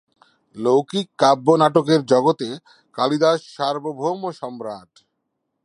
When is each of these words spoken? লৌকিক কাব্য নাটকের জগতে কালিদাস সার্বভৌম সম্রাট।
লৌকিক 0.55 1.07
কাব্য 1.19 1.47
নাটকের 1.57 2.01
জগতে 2.05 2.49
কালিদাস 2.95 3.39
সার্বভৌম 3.55 4.21
সম্রাট। 4.31 4.91